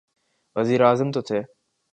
[0.55, 1.39] وزیراعظم تو تھے۔